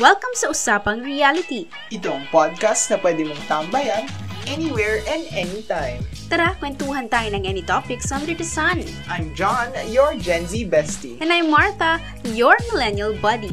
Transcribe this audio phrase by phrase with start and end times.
[0.00, 1.68] Welcome sa Usapang Reality.
[1.92, 4.08] Itong podcast na pwede mong tambayan
[4.48, 6.00] anywhere and anytime.
[6.32, 8.88] Tara, kwentuhan tayo ng any topics under the sun.
[9.04, 11.20] I'm John, your Gen Z bestie.
[11.20, 12.00] And I'm Martha,
[12.32, 13.52] your millennial buddy.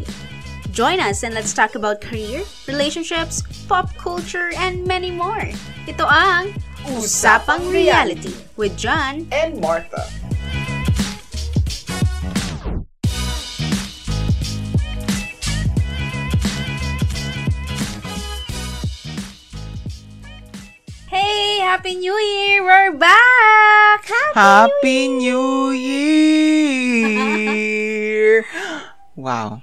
[0.72, 5.44] Join us and let's talk about career, relationships, pop culture, and many more.
[5.92, 6.56] Ito ang
[6.96, 10.08] Usapang Reality with John And Martha.
[21.70, 22.66] Happy New Year!
[22.66, 24.02] We're back!
[24.02, 26.02] Happy, Happy New Year!
[29.14, 29.62] wow.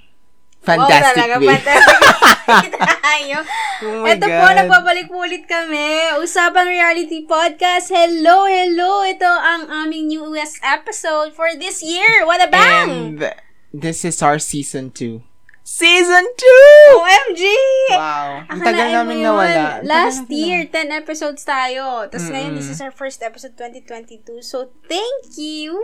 [0.62, 3.42] Fantastic wow, talaga, fantastic tayo.
[3.82, 6.14] Oh Ito po, nagbabalik po ulit kami.
[6.22, 7.90] Usapang Reality Podcast.
[7.90, 9.02] Hello, hello!
[9.02, 12.22] Ito ang aming newest episode for this year.
[12.22, 13.18] What a bang!
[13.18, 13.34] And
[13.74, 15.26] this is our season 2.
[15.66, 16.94] Season 2!
[16.94, 17.42] OMG!
[17.90, 18.46] Wow.
[18.54, 19.82] Ang tagal namin nawala.
[19.82, 22.06] Last year, 10 episodes tayo.
[22.06, 24.46] Tapos ngayon, this is our first episode 2022.
[24.46, 25.74] So, thank you!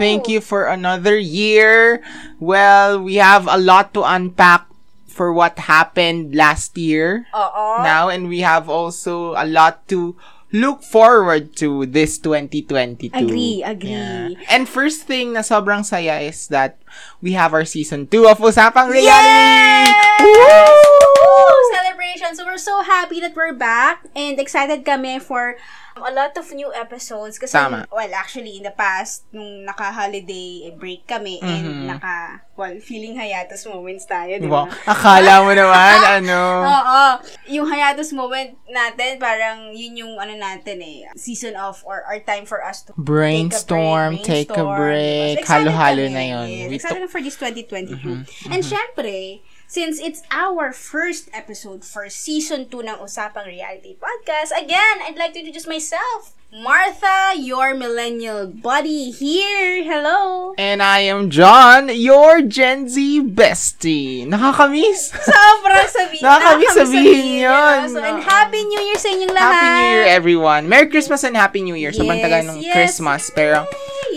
[0.00, 2.00] Thank you for another year.
[2.40, 4.64] Well, we have a lot to unpack
[5.04, 7.84] for what happened last year Oo.
[7.84, 10.16] now, and we have also a lot to
[10.52, 13.10] look forward to this 2022.
[13.14, 13.90] Agree, agree.
[13.90, 14.30] Yeah.
[14.50, 16.78] And first thing na sobrang saya is that
[17.22, 19.94] we have our season 2 of Usapang Reality!
[20.22, 21.54] Woo!
[21.72, 22.34] Celebration!
[22.34, 25.56] So, we're so happy that we're back and excited kami for
[26.02, 27.36] a lot of new episodes.
[27.36, 27.86] Kasi, Tama.
[27.88, 31.86] well, actually, in the past, nung naka-holiday break kami and Mhm.
[31.86, 34.68] naka, well, feeling hiatus moments tayo, di Wow.
[34.68, 34.74] ba?
[34.86, 36.40] Akala mo naman, ano?
[36.62, 37.02] Oo.
[37.48, 42.44] Yung hiatus moment natin, parang yun yung ano natin eh, season of or, or time
[42.44, 45.36] for us to Brainstorm, take a break, diba?
[45.36, 46.46] So, excited halo-halo na yun.
[46.48, 48.24] Yes, We excited for this 2022.
[48.48, 54.98] And syempre, since it's our first episode for season 2 ng Usapang Reality Podcast, again,
[55.06, 56.34] I'd like to introduce myself.
[56.50, 59.86] Martha, your millennial buddy here.
[59.86, 60.58] Hello!
[60.58, 62.98] And I am John, your Gen Z
[63.30, 64.26] bestie.
[64.26, 65.14] Nakakamiss.
[65.14, 66.22] Sobrang sabihin.
[66.26, 67.94] Nakakamiss sabihin yun.
[67.94, 67.94] know?
[67.94, 69.54] So, and Happy New Year sa inyong lahat.
[69.54, 70.62] Happy New Year, everyone.
[70.66, 71.94] Merry Christmas and Happy New Year.
[71.94, 72.74] Sobrang Yes, tagal ng yes.
[72.74, 73.30] Christmas.
[73.30, 73.70] Pero!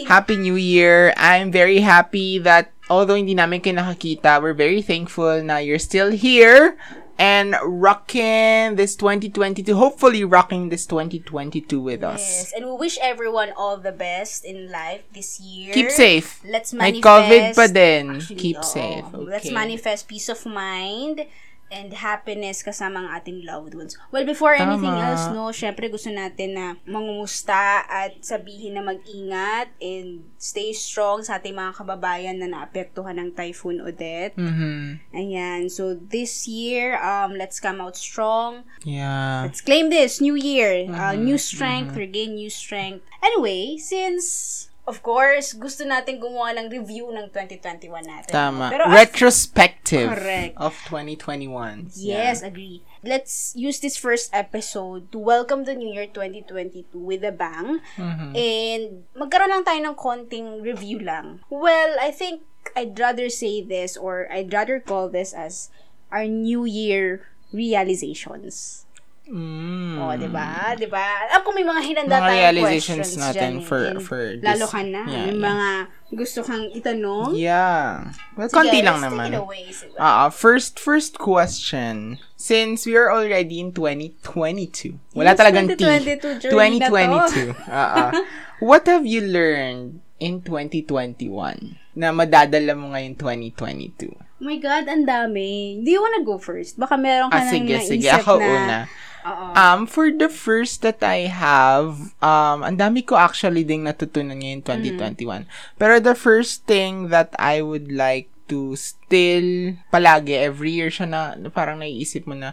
[0.09, 1.13] Happy New Year.
[1.13, 6.13] I'm very happy that although hindi namin kayo nakakita, we're very thankful na you're still
[6.13, 6.77] here
[7.17, 9.73] and rocking this 2022.
[9.73, 12.21] Hopefully, rocking this 2022 with us.
[12.21, 15.73] Yes, and we wish everyone all the best in life this year.
[15.73, 16.41] Keep safe.
[16.45, 17.05] Let's May manifest.
[17.05, 18.03] COVID pa din.
[18.17, 18.65] Actually, Keep oo.
[18.65, 19.05] safe.
[19.13, 19.53] Let's Okay.
[19.53, 21.25] manifest peace of mind
[21.69, 23.95] and happiness kasama ang ating loved ones.
[24.09, 25.07] Well, before anything Tama.
[25.09, 31.37] else, no, syempre gusto natin na mangumusta at sabihin na mag-ingat and stay strong sa
[31.37, 34.35] ating mga kababayan na naapektuhan ng Typhoon Odette.
[34.35, 35.01] Mhm.
[35.13, 35.61] Ayan.
[35.69, 38.65] So, this year, um, let's come out strong.
[38.83, 39.45] Yeah.
[39.45, 40.89] Let's claim this new year.
[40.89, 41.25] Uh, Mm-hmm.
[41.25, 43.05] new strength, regain new strength.
[43.21, 48.31] Anyway, since of course, gusto natin gumawa ng review ng 2021 natin.
[48.31, 48.67] Tama.
[48.67, 50.55] Pero as- Retrospective Correct.
[50.59, 51.87] of 2021.
[51.95, 52.83] Yes, agree.
[53.03, 57.79] Let's use this first episode to welcome the new year 2022 with a bang.
[57.95, 58.31] Mhm.
[58.35, 58.83] And
[59.15, 61.43] magkaroon lang tayo ng konting review lang.
[61.47, 62.43] Well, I think
[62.75, 65.67] I'd rather say this or I'd rather call this as
[66.11, 68.82] our new year realizations.
[69.23, 70.03] Mm.
[70.03, 70.75] O, di ba?
[70.75, 71.31] Di ba?
[71.31, 74.43] Ah, kung may mga hinanda Mga tayong realizations questions natin dyan, for- and for this-
[74.43, 75.01] Lalo ka na.
[75.07, 75.47] yeah, may yeah.
[75.47, 75.69] mga
[76.13, 77.31] gusto kang itanong.
[77.33, 78.11] Yeah.
[78.35, 79.31] Well, Sige, konti lang naman.
[79.31, 79.63] Take it away.
[79.95, 82.19] Ah, first first question.
[82.35, 84.99] Since we are already in 2022.
[85.15, 85.79] Wala Yes, talagang T.
[85.79, 87.31] 2022 journey na to.
[87.31, 87.55] 2022.
[87.71, 88.11] Ah, ah.
[88.59, 94.11] What have you learned in 2021 na madadala mo ngayon 2022?
[94.11, 95.79] Oh my God, ang dami.
[95.79, 96.75] Do you wanna go first?
[96.75, 98.11] Baka meron ka Ah, nang sige, naisip sige.
[98.11, 98.47] Ako na...
[98.51, 98.79] una.
[99.23, 99.45] Oo.
[99.55, 104.61] Um, for the first that I have, um, ang dami ko actually ding natutunan ngayon
[104.63, 105.47] 2021.
[105.79, 111.21] Pero the first thing that I would like to still, palagi, every year siya na,
[111.49, 112.51] parang naiisip mo na,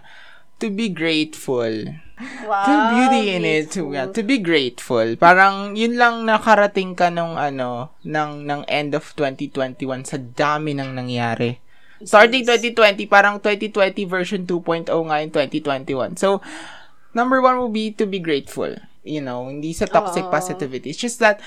[0.62, 1.90] to be grateful.
[2.46, 3.72] wow, to beauty in it.
[3.74, 3.94] To, grateful.
[3.96, 5.08] yeah, to be grateful.
[5.18, 10.94] Parang, yun lang nakarating ka nung ano, ng, ng end of 2021 sa dami ng
[10.94, 11.58] nangyari.
[12.04, 16.16] Starting 2020, parang 2020 version 2.0 nga yung 2021.
[16.16, 16.40] So,
[17.12, 18.76] number one will be to be grateful.
[19.04, 20.32] You know, hindi sa toxic Oo.
[20.32, 20.90] positivity.
[20.90, 21.40] It's just that,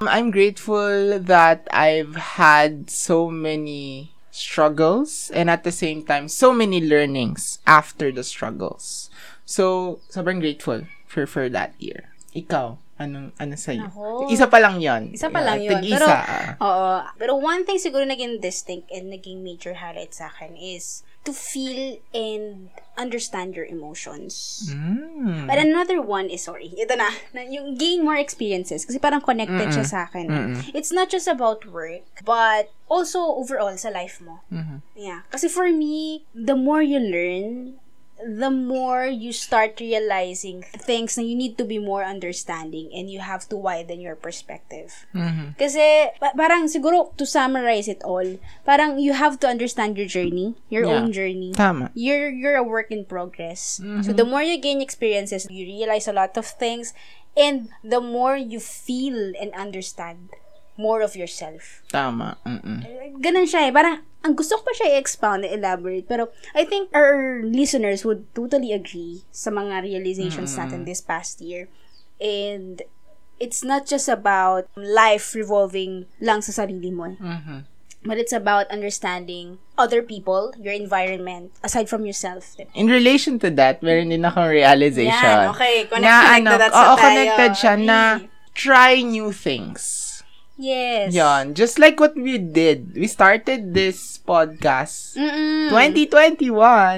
[0.00, 6.52] um, I'm grateful that I've had so many struggles and at the same time, so
[6.52, 9.08] many learnings after the struggles.
[9.48, 12.12] So, sobrang grateful for, for that year.
[12.36, 13.88] Ikaw, anong, ano sa'yo?
[13.88, 14.32] Ako.
[14.32, 15.80] Isa pa lang yon Isa pa lang yun.
[15.80, 15.96] Tig-isa.
[15.96, 16.48] Pero, ah.
[16.60, 16.92] oo.
[17.20, 21.98] Pero one thing siguro naging distinct and naging major highlight sa akin is to feel
[22.14, 24.64] and understand your emotions.
[24.70, 25.50] Mm.
[25.50, 27.10] But another one is, sorry, ito na,
[27.50, 28.86] yung gain more experiences.
[28.86, 30.30] Kasi parang connected siya sa akin.
[30.30, 30.54] Mm-mm.
[30.70, 34.46] It's not just about work, but also overall sa life mo.
[34.54, 34.86] Mhm.
[34.94, 35.26] Yeah.
[35.34, 37.82] Kasi for me, the more you learn,
[38.16, 43.20] the more you start realizing things na you need to be more understanding and you
[43.20, 45.04] have to widen your perspective.
[45.12, 45.52] Mhm.
[45.60, 48.24] Kasi, pa- parang siguro, to summarize it all,
[48.64, 50.96] parang you have to understand your journey, your Yeah.
[50.96, 51.52] own journey.
[51.52, 51.92] Tama.
[51.92, 53.78] You're, you're a work in progress.
[54.02, 56.96] So, the more you gain experiences, you realize a lot of things,
[57.36, 60.32] and the more you feel and understand
[60.76, 61.82] more of yourself.
[61.88, 62.36] Tama.
[62.44, 62.84] Mm-mm.
[63.18, 63.72] Ganun siya eh.
[63.72, 66.06] Parang, ang gusto ko pa siya i-expound, i-elaborate.
[66.06, 71.68] Pero, I think our listeners would totally agree sa mga realizations natin this past year.
[72.16, 72.82] And,
[73.36, 77.04] it's not just about life revolving lang sa sarili mo.
[77.04, 77.16] eh.
[77.20, 77.68] Mhm.
[78.06, 82.54] But it's about understanding other people, your environment, aside from yourself.
[82.54, 82.70] diba?
[82.72, 85.10] In relation to that, meron din akong realization.
[85.10, 85.90] Yan, okay.
[85.90, 87.02] Connect- na, connect ano, na that sa oo, tayo.
[87.02, 88.28] connected siya na Okay.
[88.54, 90.05] try new things.
[90.56, 91.12] Yes.
[91.12, 91.52] Yan.
[91.52, 92.96] Just like what we did.
[92.96, 95.68] We started this podcast Mm-mm.
[95.68, 96.48] 2021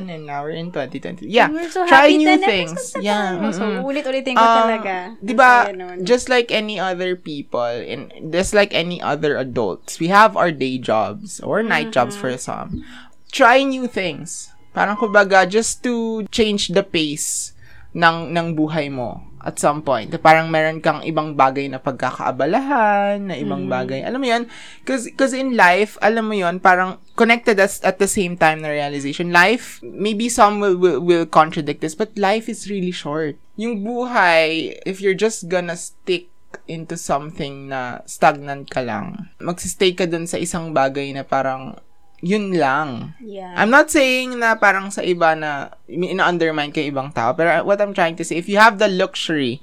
[0.09, 1.27] and now we're in 2020.
[1.27, 1.47] Yeah.
[1.51, 2.95] And we're so try happy new 10 things.
[3.03, 3.35] Yeah.
[3.35, 3.51] tayo.
[3.51, 3.83] So, mm-mm.
[3.83, 4.97] ulit-ulitin ko Um, talaga.
[5.19, 5.67] Di ba,
[6.07, 10.79] just like any other people, and just like any other adults, we have our day
[10.79, 12.23] jobs or night jobs Mm-hmm.
[12.23, 12.87] for some.
[13.35, 14.55] Try new things.
[14.73, 17.53] Parang kumbaga, just to change the pace
[17.91, 20.13] ng ng buhay mo at some point.
[20.21, 23.81] Parang meron kang ibang bagay na pagkakaabalahan, na ibang Mm-hmm.
[23.81, 24.01] bagay.
[24.05, 24.45] Alam mo yun?
[24.85, 28.69] Cause, cause in life, alam mo yun, parang connected us at the same time na
[28.69, 29.33] realization.
[29.33, 33.41] Life, maybe some will, will, will contradict this, but life is really short.
[33.57, 36.29] Yung buhay, if you're just gonna stick
[36.69, 41.77] into something na stagnant ka lang, magsistay ka dun sa isang bagay na parang
[42.21, 43.15] yun lang.
[43.23, 43.55] Yeah.
[43.55, 47.95] I'm not saying na parang sa iba na ina-undermine kay ibang tao, pero what I'm
[47.95, 49.63] trying to say, if you have the luxury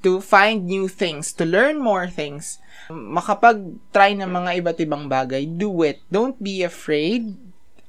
[0.00, 2.56] to find new things, to learn more things,
[2.88, 6.00] makapag-try ng mga iba't ibang bagay, do it.
[6.08, 7.36] Don't be afraid.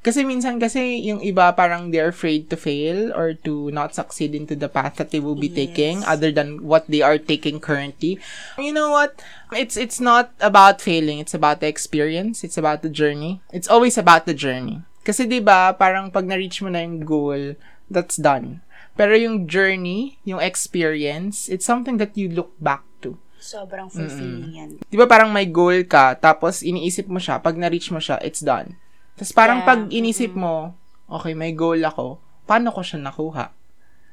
[0.01, 4.57] Kasi minsan kasi yung iba parang they're afraid to fail or to not succeed into
[4.57, 8.17] the path that they will be taking other than what they are taking currently.
[8.57, 9.21] You know what?
[9.53, 13.45] It's it's not about failing, it's about the experience, it's about the journey.
[13.53, 14.81] It's always about the journey.
[15.05, 17.53] Kasi 'di ba, parang pag na-reach mo na yung goal,
[17.85, 18.65] that's done.
[18.97, 23.21] Pero yung journey, yung experience, it's something that you look back to.
[23.37, 24.69] Sobrang fulfilling yan.
[24.81, 28.41] Di ba parang may goal ka, tapos iniisip mo siya, pag na-reach mo siya, it's
[28.41, 28.80] done.
[29.21, 29.69] Tapos parang Yeah.
[29.69, 30.73] pag inisip mo,
[31.05, 32.17] okay, may goal ako,
[32.49, 33.53] paano ko siya nakuha?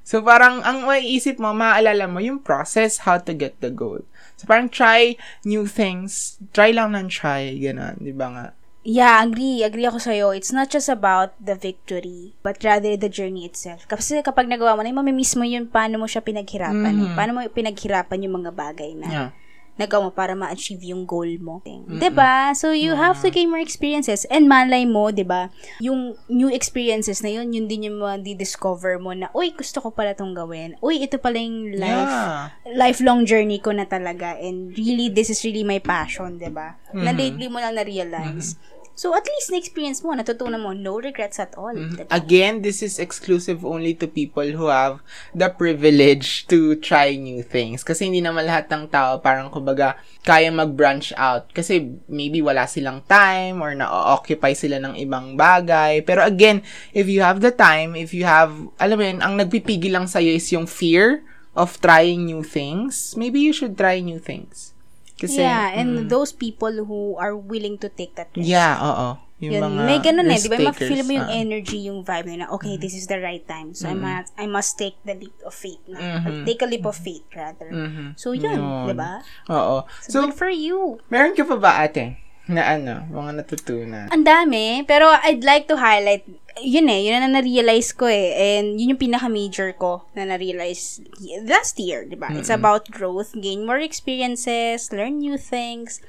[0.04, 4.04] So parang ang maiisip mo, maaalala mo yung process how to get the goal.
[4.36, 8.46] So parang try new things, try lang ng try, ganun, di ba nga?
[8.84, 9.60] Yeah, agree.
[9.64, 10.32] Agree ako sa'yo.
[10.32, 13.84] It's not just about the victory, but rather the journey itself.
[13.84, 16.94] Kasi kapag nagawa mo na, mamimiss mo yun paano mo siya pinaghirapan.
[16.96, 17.08] eh.
[17.12, 19.30] Paano mo pinaghirapan yung mga bagay na Yeah.
[19.78, 21.62] Nagawa mo para ma-achieve yung goal mo.
[21.62, 22.50] 'Di ba?
[22.52, 25.48] So you have to gain more experiences and malay mo, 'di ba?
[25.78, 29.94] Yung new experiences na yun, yun din yung mga di-discover mo na, uy, gusto ko
[29.94, 30.74] pala tong gawin.
[30.82, 32.50] Uy, ito pala yung life Yeah.
[32.68, 36.76] lifelong journey ko na talaga and really this is really my passion, 'di ba?
[36.92, 37.16] Na Mm-hmm.
[37.16, 38.58] lately mo lang na-realize.
[38.98, 41.70] So at least na-experience mo, natutunan mo, no regrets at all.
[41.70, 41.94] Mm-hmm.
[41.94, 42.10] 'di ba?
[42.10, 44.98] Again, this is exclusive only to people who have
[45.30, 47.86] the privilege to try new things.
[47.86, 51.46] Kasi hindi naman lahat ng tao parang kumbaga kaya mag-branch out.
[51.54, 56.02] Kasi maybe wala silang time or na-occupy sila ng ibang bagay.
[56.02, 58.50] Pero again, if you have the time, if you have,
[58.82, 61.22] alam mo yun, ang nagpipigil lang sa'yo is yung fear
[61.54, 64.74] of trying new things, maybe you should try new things.
[65.18, 68.46] Kasi, yeah, and those people who are willing to take that risk.
[68.46, 69.18] yeah, oo.
[69.38, 70.58] Yung Yun, mga may ganun eh, di ba?
[70.58, 71.42] Ma-feel mo yung ah.
[71.42, 73.70] energy, yung vibe na, okay, this is the right time.
[73.70, 76.22] So, I, must, I must take the leap of faith na.
[76.26, 77.70] Or Take a leap of faith, rather.
[77.70, 78.18] Mhm.
[78.18, 78.90] So, yun, Yun.
[78.90, 79.22] di ba?
[79.46, 79.86] Oo.
[80.02, 80.98] So, So, good for you.
[81.06, 84.06] Meron ka pa ba ate na ano, mga natutunan?
[84.08, 86.24] Ang dami, pero I'd like to highlight,
[86.58, 88.32] yun eh, yun na na-realize ko eh.
[88.58, 91.04] And yun yung pinaka-major ko na na-realize
[91.44, 92.32] last year, di ba?
[92.32, 96.00] It's about growth, gain more experiences, learn new things,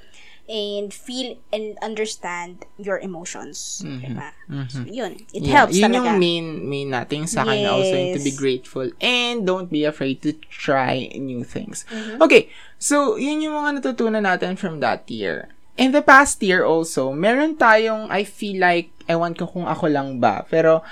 [0.49, 3.85] and feel and understand your emotions.
[3.85, 4.33] Di ba?
[4.65, 5.21] So, yun.
[5.29, 6.15] It Yeah, helps yun talaga.
[6.15, 8.39] yung main, main natin sa akin na also to be Yes.
[8.39, 11.85] grateful and don't be afraid to try new things.
[11.93, 12.17] Mm-hmm.
[12.25, 12.49] Okay,
[12.81, 15.53] so yun yung mga natutunan natin from that year.
[15.79, 20.19] In the past year also, meron tayong, I feel like, ewan ko kung ako lang
[20.19, 20.83] ba, pero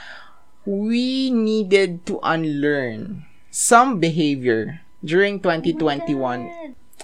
[0.63, 6.15] we needed to unlearn some behavior during 2021.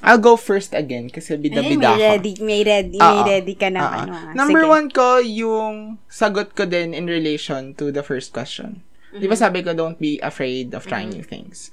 [0.02, 2.00] I'll go first again kasi bida-bida may ako.
[2.02, 3.28] ready, may ready, may Oo.
[3.30, 3.94] ready ka na Oo.
[3.94, 4.12] ano.
[4.12, 4.32] ah.
[4.34, 4.72] Number Sige.
[4.74, 5.76] one ko, yung
[6.08, 8.80] sagot ko din in relation to the first question.
[9.12, 9.30] Di Mm-hmm.
[9.30, 11.70] ba sabi ko, don't be afraid of trying new things.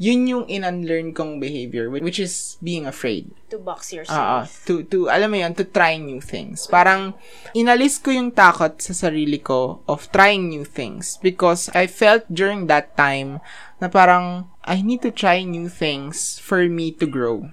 [0.00, 3.28] Yun yung in-unlearn kong behavior, which is being afraid.
[3.52, 4.64] To box yourself.
[4.64, 6.64] To, to, alam mo yun, to try new things.
[6.64, 7.12] Parang,
[7.52, 12.64] inalis ko yung takot sa sarili ko of trying new things because I felt during
[12.72, 13.44] that time
[13.76, 17.52] na parang, I need to try new things for me to grow.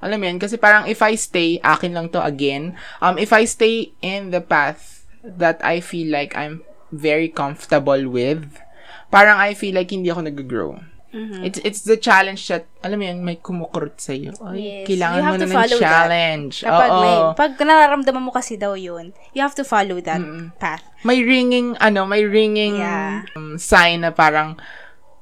[0.00, 0.40] Alam mo yun?
[0.40, 2.72] Kasi parang if I stay, akin lang to again.
[3.04, 8.48] Um, if I stay in the path that I feel like I'm very comfortable with,
[9.12, 10.91] parang I feel like hindi ako nag-grow.
[11.12, 11.44] Mm-hmm.
[11.44, 14.32] It's it's the challenge that, alam mo yun, may kumukurot sa'yo.
[14.48, 14.84] Ay, Yes.
[14.88, 15.84] kailangan You have mo to na ng follow that.
[15.84, 16.54] challenge.
[16.64, 17.00] Kapag Oo.
[17.00, 20.24] may, pag nararamdaman mo kasi daw yun, you have to follow that
[20.56, 20.80] path.
[21.04, 23.28] may ringing, ano, may ringing Yeah.
[23.36, 24.56] um, sign na parang,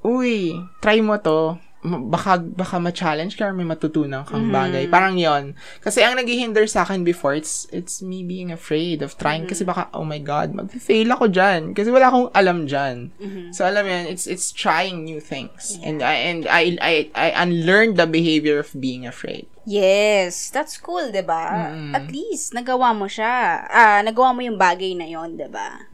[0.00, 1.58] uy, try mo to.
[1.80, 4.52] Baka, baka ma-challenge ka or may matutunan kang Mm-hmm.
[4.52, 4.84] bagay.
[4.86, 9.48] Parang yon Kasi ang naghihinder sa akin before, it's, it's me being afraid of trying.
[9.48, 9.88] Kasi Mm-hmm.
[9.88, 11.72] baka, oh my God, mag-fail ako dyan.
[11.72, 13.16] Kasi wala akong alam dyan.
[13.16, 13.56] Mm-hmm.
[13.56, 15.80] So, alam yun, it's, it's trying new things.
[15.80, 19.48] And, I, and I, I, I unlearned the behavior of being afraid.
[19.70, 21.70] Yes, that's cool, 'di ba?
[21.94, 23.62] At least nagawa mo siya.
[23.68, 25.84] Ah, nagawa mo yung bagay na 'yon, 'di ba?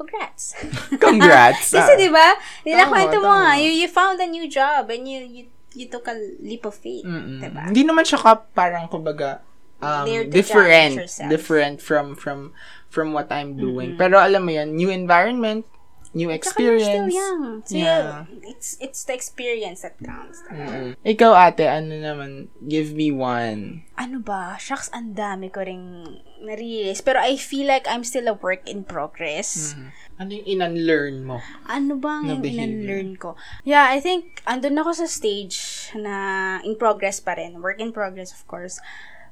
[0.00, 0.56] Congrats.
[1.04, 1.76] Congrats!
[1.76, 1.98] Kasi Ah.
[2.00, 2.28] 'di ba?
[2.64, 5.44] Nilakwento mo nga, you, you found a new job and you you,
[5.76, 7.36] you took a leap of faith, Mm-mm.
[7.36, 7.68] 'di ba?
[7.68, 9.44] Hindi naman siya ka parang kumbaga
[9.84, 12.56] um, different, different from from
[12.88, 14.00] from what I'm doing.
[14.00, 15.68] Pero alam mo 'yan, new environment,
[16.12, 17.14] new Tsaka you're still experience.
[17.14, 17.42] young.
[17.62, 18.26] So Yeah.
[18.42, 20.42] it's it's the experience that counts.
[20.50, 20.98] Mm-mm.
[21.06, 22.30] Ikaw ate, ano naman,
[22.66, 23.86] give me one.
[23.94, 24.58] Ano ba?
[24.58, 26.02] Shucks, ang dami ko ring
[26.42, 27.04] na-realize.
[27.04, 29.76] Pero I feel like I'm still a work in progress.
[30.18, 31.38] Ano yung in-unlearn mo?
[31.64, 32.64] Ano ba behavior?
[32.66, 33.38] in-learn ko?
[33.62, 37.60] Yeah, I think andun ako sa stage na in progress pa rin.
[37.62, 38.82] Work in progress, of course.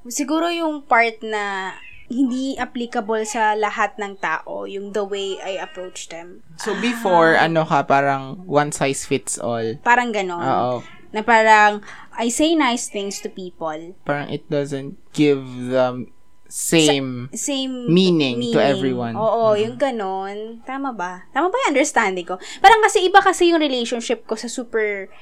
[0.09, 1.75] Siguro yung part na
[2.09, 6.41] hindi applicable sa lahat ng tao, yung the way I approach them.
[6.57, 7.45] So before, Ah.
[7.45, 9.77] ano ka, parang one size fits all.
[9.85, 10.41] Parang ganon.
[10.41, 10.81] Oo.
[11.13, 11.85] Na parang,
[12.17, 13.95] I say nice things to people.
[14.05, 16.09] Parang it doesn't give the
[16.49, 19.13] same Same Meaning to everyone.
[19.13, 20.65] Oo, yung ganon.
[20.65, 21.29] Tama ba?
[21.31, 22.41] Tama ba yung understanding ko?
[22.59, 25.13] Parang kasi iba kasi yung relationship ko sa super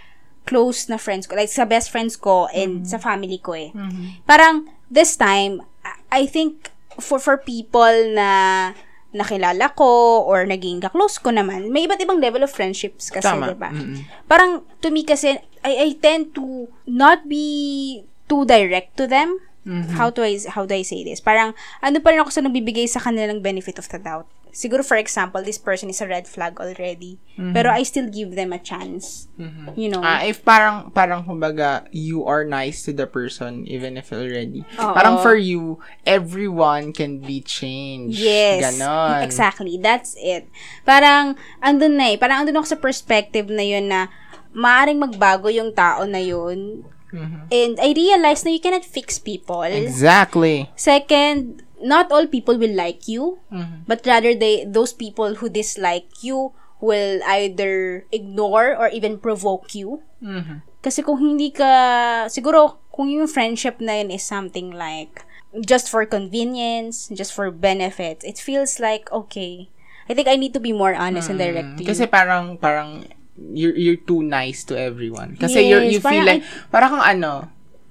[0.46, 1.34] close na friends ko.
[1.34, 3.74] Like, sa best friends ko and sa family ko eh.
[4.22, 5.66] Parang, this time,
[6.14, 8.72] I think, for for people na
[9.16, 13.56] nakilala ko or naging ka-close ko naman, may iba't ibang level of friendships kasi, Tama.
[13.56, 13.72] diba?
[13.72, 14.04] Mm-mm.
[14.28, 19.40] Parang, to me kasi, I, I tend to not be too direct to them.
[19.98, 21.18] How do I how do I say this?
[21.18, 21.50] Parang
[21.82, 24.30] ano pa rin ako sa nagbibigay sa kanila ng benefit of the doubt.
[24.56, 27.20] Siguro for example, this person is a red flag already.
[27.36, 29.28] Pero I still give them a chance.
[29.76, 30.00] You know.
[30.00, 34.64] Ah, if parang, parang kumbaga, you are nice to the person, even if already.
[34.80, 34.96] Oo.
[34.96, 35.76] Parang for you,
[36.08, 38.16] everyone can be changed.
[38.16, 38.64] Yes.
[38.64, 39.20] Ganon.
[39.28, 39.76] Exactly.
[39.76, 40.48] That's it.
[40.88, 42.16] Parang, andun na eh.
[42.16, 44.08] Parang andun ako sa perspective na yun na
[44.56, 46.80] maaring magbago yung tao na yun.
[47.12, 47.52] Mhm.
[47.52, 49.60] And I realized na you cannot fix people.
[49.62, 50.72] Exactly.
[50.74, 53.84] Second, not all people will like you, Mhm.
[53.86, 60.04] but rather they those people who dislike you will either ignore or even provoke you.
[60.20, 60.60] Mhm.
[60.84, 65.24] Kasi kung hindi ka, siguro, kung yung friendship na yun is something like,
[65.64, 69.72] just for convenience, just for benefits, it feels like, okay,
[70.06, 71.88] I think I need to be more honest and direct to you.
[71.88, 71.90] Mm.
[71.90, 75.34] Kasi parang, parang, you're, you're too nice to everyone.
[75.36, 77.32] Kasi Yes, you feel parang like, parang kang ano,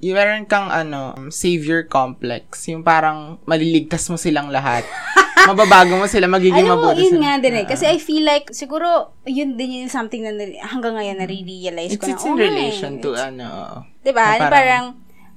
[0.03, 2.67] yung meron kang ano, um, savior complex.
[2.67, 4.83] Yung parang maliligtas mo silang lahat.
[5.49, 7.23] Mababago mo sila, magiging Alam mo, mabuti yun sila.
[7.23, 7.65] nga din eh.
[7.69, 10.33] Kasi I feel like, siguro, yun din yung something na
[10.65, 12.45] hanggang ngayon nare-realize It's, ko na, it's in oh, eh.
[12.49, 13.47] relation to It's- ano.
[14.01, 14.25] Diba?
[14.25, 14.83] Parang, parang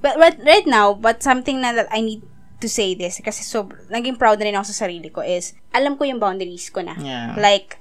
[0.01, 2.25] but, but right now, but something na that I need
[2.59, 5.93] to say this, kasi so, naging proud na rin ako sa sarili ko is, alam
[5.93, 6.97] ko yung boundaries ko na.
[6.97, 7.37] Yeah.
[7.37, 7.77] Like,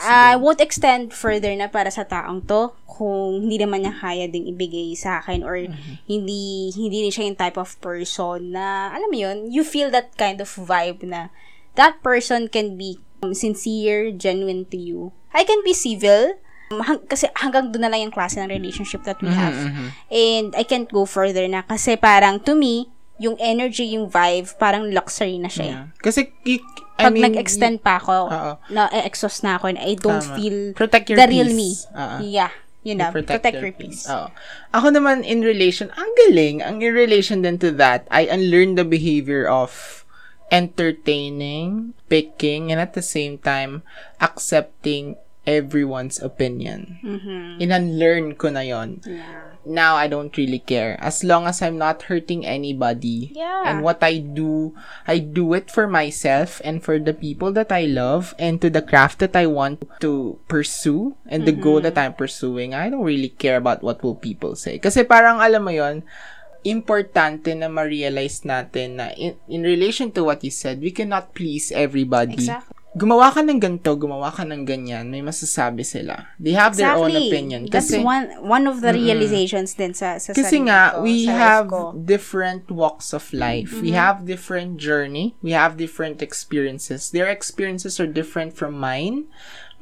[0.00, 4.46] I won't extend further na para sa taong to kung hindi naman niya kaya ding
[4.46, 5.58] ibigay sa akin or
[6.06, 10.14] hindi hindi rin siya yung type of person na alam mo yun, you feel that
[10.16, 11.28] kind of vibe na
[11.74, 15.10] that person can be um, sincere, genuine to you.
[15.34, 16.38] I can be civil,
[16.70, 19.58] um, hang- kasi hanggang doon na lang yung klase ng relationship that we have.
[19.58, 19.90] mhm.
[20.08, 24.90] And I can't go further na kasi parang to me, yung energy, yung vibe, parang
[24.90, 25.64] luxury na siya.
[25.64, 25.70] eh.
[25.70, 25.84] Yeah.
[25.98, 26.62] Kasi, y-
[26.94, 28.52] I Pag mean, nag-extend pa ako, Oo.
[28.70, 30.34] na exhaust na ako and I don't Tama.
[30.34, 31.74] feel Protect your the real me.
[31.74, 31.86] peace.
[31.90, 32.16] Oo.
[32.22, 32.50] Yeah.
[32.84, 34.04] You know, protect, protect, your your peace.
[34.06, 34.28] Oo.
[34.70, 38.84] Ako naman, in relation, ang galing, ang in relation then to that, I unlearned the
[38.84, 40.04] behavior of
[40.52, 43.82] entertaining, picking, and at the same time,
[44.20, 46.98] accepting everyone's opinion.
[47.04, 47.60] Mhm.
[47.60, 49.00] In-unlearn ko na yon.
[49.04, 49.54] Yeah.
[49.64, 51.00] Now, I don't really care.
[51.00, 53.32] As long as I'm not hurting anybody.
[53.32, 53.64] Yeah.
[53.64, 54.76] And what I do,
[55.08, 58.84] I do it for myself and for the people that I love and to the
[58.84, 62.76] craft that I want to pursue and the goal that I'm pursuing.
[62.76, 64.76] I don't really care about what will people say.
[64.76, 66.04] Kasi parang, alam mo yon
[66.64, 71.72] importante na ma-realize natin na in, in relation to what you said, we cannot please
[71.72, 72.36] everybody.
[72.40, 72.73] Exactly.
[72.94, 76.30] Gumawa ka ng ganito, gumawa ka ng ganyan, may masasabi sila.
[76.38, 77.66] They have their own opinion.
[77.66, 81.66] That's Kasi, one one of the realizations din sa sa kasi nga, ko, we have
[81.74, 81.90] ko.
[81.98, 83.74] different walks of life.
[83.82, 85.34] We have different journey.
[85.42, 87.10] We have different experiences.
[87.10, 89.26] Their experiences are different from mine.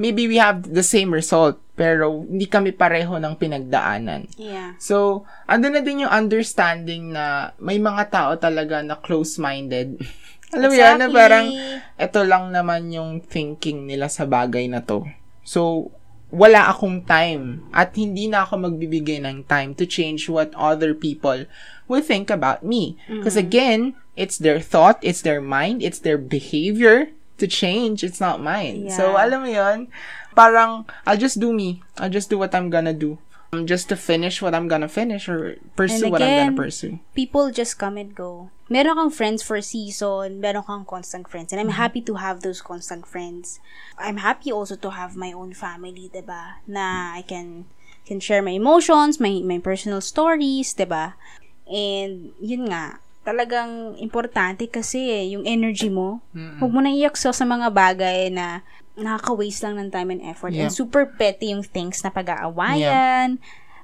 [0.01, 4.25] Maybe we have the same result, pero hindi kami pareho ng pinagdaanan.
[4.41, 4.73] Yeah.
[4.81, 10.01] So, andun na din yung understanding na may mga tao talaga na close-minded.
[10.53, 11.17] Alam mo yan, na Exactly.
[11.17, 11.47] parang,
[11.97, 15.05] eto lang naman yung thinking nila sa bagay na to.
[15.43, 15.91] So,
[16.33, 21.45] wala akong time at hindi na ako magbibigay ng time to change what other people
[21.89, 22.97] will think about me.
[23.05, 28.05] Because again, it's their thought, it's their mind, it's their behavior to change.
[28.05, 28.89] It's not mine.
[28.93, 29.25] So, Yeah.
[29.29, 29.79] alam mo yun,
[30.33, 31.81] parang, I'll just do me.
[32.01, 33.19] I'll just do what I'm gonna do.
[33.53, 36.57] Um, just to finish what I'm gonna finish or pursue And what I'm again, gonna
[36.57, 37.05] pursue.
[37.13, 38.49] people just come and go.
[38.73, 41.53] Meron kang friends for season, meron kang constant friends.
[41.53, 41.77] And I'm Mm-hmm.
[41.85, 43.61] happy to have those constant friends.
[44.01, 46.65] I'm happy also to have my own family, ba?
[46.65, 47.69] Na I can
[48.09, 51.21] can share my emotions, my my personal stories, ba?
[51.69, 56.25] And yun nga, talagang importante kasi eh, yung energy mo.
[56.33, 58.65] Huwag mo na iyak sa sa mga bagay na
[58.97, 60.53] nakaka-waste lang ng time and effort.
[60.53, 60.69] Yeah.
[60.69, 63.39] And super petty yung things na pag-aawayan.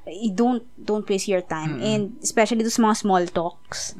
[0.08, 1.84] You don't don't waste your time.
[1.84, 3.92] And especially those mga small talks.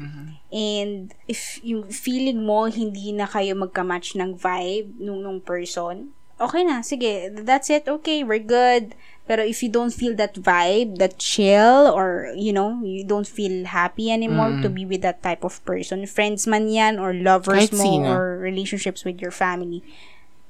[0.48, 6.64] And if yung feeling mo hindi na kayo magka-match ng vibe nung nung person, okay
[6.64, 8.96] na, sige, that's it, okay, we're good.
[9.28, 13.68] Pero if you don't feel that vibe, that chill, or, you know, you don't feel
[13.68, 17.76] happy anymore to be with that type of person, friends man yan, or lovers Kahit
[17.76, 18.08] mo, sino.
[18.08, 19.84] or relationships with your family,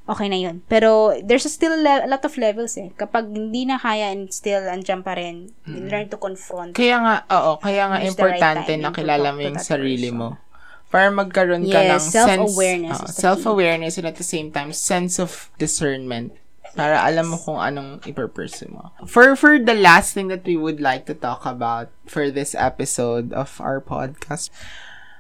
[0.09, 0.65] okay na yun.
[0.67, 2.91] Pero, there's still le- a lot of levels eh.
[2.97, 6.73] Kapag hindi na kaya and still andyan pa rin, you learn to confront.
[6.73, 10.19] Kaya nga, oo, kaya nga right importante timing na kilala mo yung sarili person.
[10.19, 10.29] mo.
[10.89, 15.21] Para magkaroon ka Yes, ng self-awareness sense, oo, self-awareness and at the same time, sense
[15.21, 16.33] of discernment.
[16.73, 18.93] Para alam mo kung anong ipapursue mo.
[19.05, 23.37] For, for the last thing that we would like to talk about for this episode
[23.37, 24.49] of our podcast,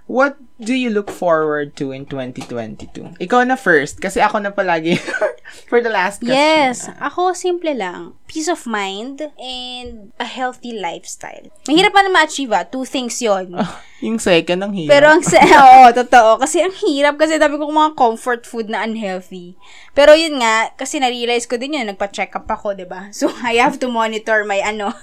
[0.09, 3.21] what do you look forward to in 2022?
[3.21, 4.97] Ikaw na first, kasi ako na palagi
[5.71, 6.35] for the last question.
[6.35, 6.88] Yes.
[6.99, 8.16] Ako, simple lang.
[8.25, 11.53] Peace of mind and a healthy lifestyle.
[11.68, 12.64] Mahirap pa na ma-achieve ah.
[12.64, 13.53] Two things yon
[14.01, 14.90] Yung second, ang hirap.
[14.90, 15.38] Pero ang sa...
[15.62, 16.40] Oo, totoo.
[16.40, 19.61] Kasi ang hirap kasi dami ko mga comfort food na unhealthy.
[19.92, 23.61] Pero yun nga, kasi na-realize ko din yun, nagpa-check up ako, 'di ba So, I
[23.61, 24.97] have to monitor my ano.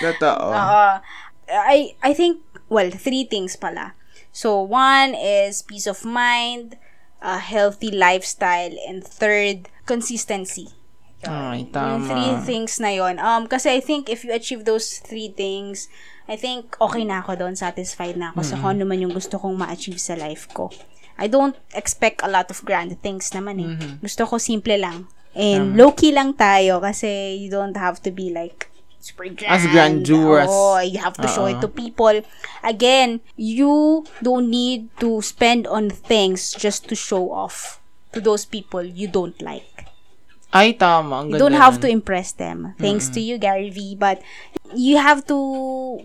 [0.00, 0.46] Totoo.
[0.56, 0.84] Oo.
[1.46, 3.94] I, I think, well, three things pala.
[4.36, 6.76] So, one is peace of mind,
[7.24, 10.76] a healthy lifestyle, and third, consistency.
[11.24, 12.04] Ay, Yung tama.
[12.04, 13.16] three things na yon.
[13.16, 15.88] Um, kasi I think if you achieve those three things,
[16.28, 19.40] I think okay na ako doon, satisfied na ako sa kung ano man yung gusto
[19.40, 20.68] kong ma-achieve sa life ko.
[21.16, 23.72] I don't expect a lot of grand things naman eh.
[24.04, 25.08] Gusto ko simple lang.
[25.32, 28.68] And low-key lang tayo kasi you don't have to be like
[29.06, 29.54] super grand.
[29.54, 32.26] As grandeur as- Oh, you have to show it to people.
[32.66, 37.78] Again, you don't need to spend on things just to show off
[38.10, 39.86] to those people you don't like.
[40.50, 41.22] Ay, tama.
[41.26, 42.72] Ang You don't have to impress them.
[42.80, 43.92] Thanks to you, Gary V.
[43.94, 44.22] But
[44.72, 45.36] you have to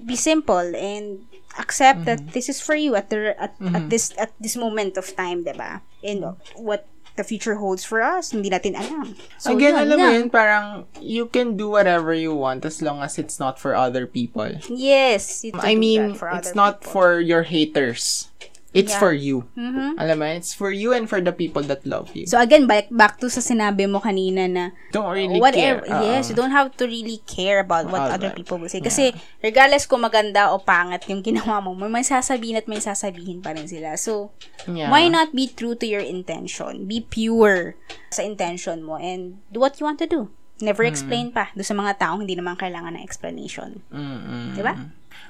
[0.03, 1.23] be simple and
[1.59, 2.33] accept that Mm-hmm.
[2.35, 5.55] this is for you at the at, at this at this moment of time, 'di
[5.55, 5.83] ba?
[6.03, 9.15] And what the future holds for us, hindi natin alam.
[9.37, 10.65] So, Again, yun alam mo yun, parang
[11.01, 14.47] you can do whatever you want as long as it's not for other people.
[14.69, 15.43] Yes.
[15.55, 16.91] I mean, it's not people.
[16.91, 18.29] for your haters.
[18.71, 19.03] It's Yeah.
[19.03, 19.51] for you.
[19.59, 19.99] Mhm.
[19.99, 22.23] Alam mo, it's for you and for the people that love you.
[22.23, 25.91] So again, back back to sa sinabi mo kanina na don't really whatever, care.
[25.91, 26.07] Uh-uh.
[26.07, 28.39] yes, you don't have to really care about what other that.
[28.39, 28.79] people will say.
[28.79, 29.11] Kasi
[29.43, 33.67] regardless kung maganda o pangat yung ginawa mo, may sasabihin at may sasabihin pa rin
[33.67, 33.99] sila.
[33.99, 34.31] So,
[34.71, 34.87] Yeah.
[34.87, 36.87] why not be true to your intention?
[36.87, 37.75] Be pure
[38.07, 40.31] sa intention mo and do what you want to do.
[40.63, 43.81] Never explain pa do sa mga taong hindi naman kailangan ng explanation.
[43.91, 44.53] Mm-mm.
[44.55, 44.77] Diba?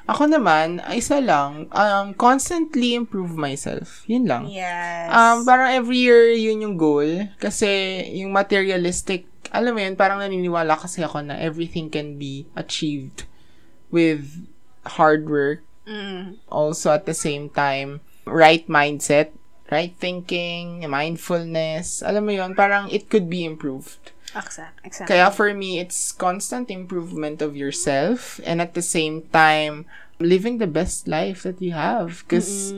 [0.09, 4.03] Ako naman, isa lang, um, constantly improve myself.
[4.09, 4.43] Yun lang.
[4.49, 5.07] Yes.
[5.13, 7.29] Um, parang every year, yun yung goal.
[7.37, 13.27] Kasi, yung materialistic, alam mo yun, parang naniniwala kasi ako na everything can be achieved
[13.91, 14.47] with
[14.97, 15.61] hard work.
[15.87, 16.39] mm.
[16.47, 19.31] Also, at the same time, right mindset,
[19.71, 22.03] right thinking, mindfulness.
[22.03, 24.10] Alam mo yun, parang it could be improved.
[24.35, 25.09] Exact, exactly.
[25.11, 29.85] Kaya for me, it's constant improvement of yourself and at the same time,
[30.19, 32.23] living the best life that you have.
[32.23, 32.71] Because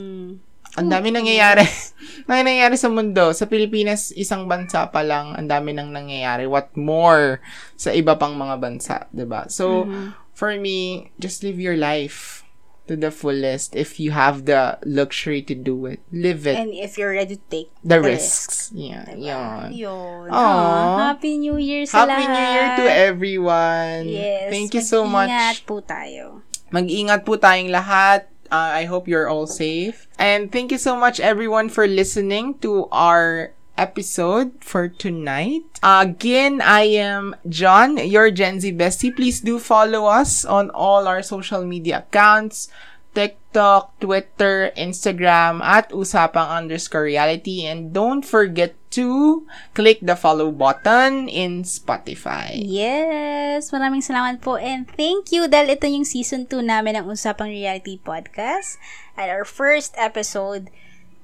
[0.74, 1.62] ang dami nangyayari.
[2.26, 3.30] Ang nangyayari sa mundo.
[3.30, 6.50] Sa Pilipinas, isang bansa pa lang, ang dami nang nangyayari.
[6.50, 7.38] What more
[7.78, 9.86] sa iba pang mga bansa, ba So,
[10.34, 12.43] for me, just live your life
[12.86, 16.00] to the fullest if you have the luxury to do it.
[16.12, 16.56] Live it.
[16.58, 18.70] And if you're ready to take the, the risks.
[18.74, 19.72] Yeah, yun.
[19.72, 20.28] Yun.
[20.28, 20.34] Aw.
[20.34, 22.34] Aw, Happy New Year sa Happy lahat.
[22.34, 24.02] New Year to everyone.
[24.08, 24.52] Yes.
[24.52, 25.32] Thank you so much.
[25.32, 26.24] Mag-ingat po tayo.
[26.70, 28.28] Mag-ingat po tayong lahat.
[28.52, 30.06] Uh, I hope you're all safe.
[30.20, 35.64] And thank you so much everyone for listening to our episode for tonight.
[35.82, 39.14] Again, I am John, your Gen Z bestie.
[39.14, 42.68] Please do follow us on all our social media accounts.
[43.14, 47.62] TikTok, Twitter, Instagram, at usapang underscore reality.
[47.62, 52.58] And don't forget to click the follow button in Spotify.
[52.58, 53.70] Yes!
[53.70, 58.02] Maraming salamat po and thank you dahil ito yung season 2 namin ng Usapang Reality
[58.02, 58.82] Podcast
[59.14, 60.70] at our first episode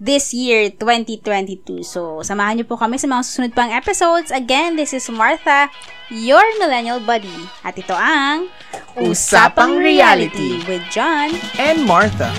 [0.01, 1.85] this year, 2022.
[1.85, 4.33] So, samahan niyo po kami sa mga susunod pang episodes.
[4.33, 5.69] Again, this is Martha,
[6.09, 7.45] your millennial buddy.
[7.61, 8.49] At ito ang
[8.97, 10.65] Usapang Reality.
[10.65, 12.33] with John And Martha.